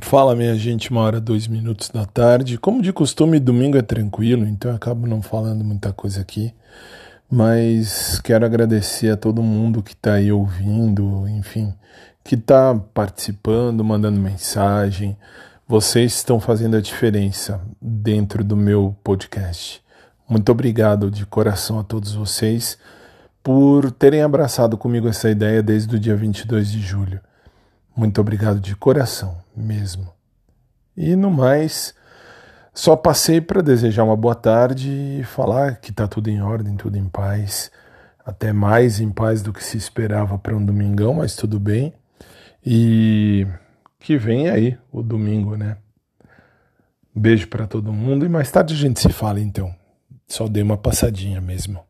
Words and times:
Fala, 0.00 0.34
minha 0.34 0.54
gente, 0.56 0.90
uma 0.90 1.00
hora, 1.02 1.20
dois 1.20 1.46
minutos 1.46 1.90
da 1.90 2.04
tarde. 2.04 2.58
Como 2.58 2.82
de 2.82 2.92
costume, 2.92 3.38
domingo 3.38 3.78
é 3.78 3.82
tranquilo, 3.82 4.44
então 4.44 4.70
eu 4.70 4.76
acabo 4.76 5.06
não 5.06 5.22
falando 5.22 5.62
muita 5.62 5.92
coisa 5.92 6.20
aqui. 6.20 6.52
Mas 7.30 8.20
quero 8.20 8.44
agradecer 8.44 9.10
a 9.10 9.16
todo 9.16 9.42
mundo 9.42 9.82
que 9.82 9.92
está 9.92 10.14
aí 10.14 10.30
ouvindo, 10.30 11.28
enfim, 11.28 11.74
que 12.24 12.34
está 12.34 12.74
participando, 12.94 13.84
mandando 13.84 14.20
mensagem. 14.20 15.16
Vocês 15.68 16.14
estão 16.14 16.40
fazendo 16.40 16.76
a 16.76 16.80
diferença 16.80 17.60
dentro 17.80 18.42
do 18.42 18.56
meu 18.56 18.96
podcast. 19.04 19.82
Muito 20.28 20.50
obrigado 20.50 21.10
de 21.10 21.24
coração 21.26 21.78
a 21.78 21.84
todos 21.84 22.14
vocês 22.14 22.78
por 23.42 23.90
terem 23.92 24.22
abraçado 24.22 24.76
comigo 24.76 25.08
essa 25.08 25.30
ideia 25.30 25.62
desde 25.62 25.94
o 25.94 25.98
dia 25.98 26.16
22 26.16 26.70
de 26.70 26.80
julho. 26.80 27.20
Muito 27.96 28.20
obrigado 28.20 28.60
de 28.60 28.74
coração 28.74 29.45
mesmo. 29.56 30.12
E 30.96 31.16
no 31.16 31.30
mais, 31.30 31.94
só 32.74 32.94
passei 32.94 33.40
para 33.40 33.62
desejar 33.62 34.04
uma 34.04 34.16
boa 34.16 34.34
tarde 34.34 34.90
e 34.90 35.24
falar 35.24 35.76
que 35.76 35.90
está 35.90 36.06
tudo 36.06 36.28
em 36.28 36.42
ordem, 36.42 36.76
tudo 36.76 36.96
em 36.96 37.08
paz, 37.08 37.70
até 38.24 38.52
mais 38.52 39.00
em 39.00 39.10
paz 39.10 39.42
do 39.42 39.52
que 39.52 39.62
se 39.62 39.76
esperava 39.76 40.38
para 40.38 40.56
um 40.56 40.64
domingão, 40.64 41.14
mas 41.14 41.36
tudo 41.36 41.58
bem. 41.58 41.94
E 42.64 43.46
que 43.98 44.16
vem 44.16 44.48
aí 44.48 44.78
o 44.92 45.02
domingo, 45.02 45.56
né? 45.56 45.76
Beijo 47.14 47.48
para 47.48 47.66
todo 47.66 47.92
mundo 47.92 48.26
e 48.26 48.28
mais 48.28 48.50
tarde 48.50 48.74
a 48.74 48.76
gente 48.76 49.00
se 49.00 49.08
fala 49.08 49.40
então. 49.40 49.74
Só 50.28 50.46
dei 50.46 50.62
uma 50.62 50.76
passadinha 50.76 51.40
mesmo. 51.40 51.80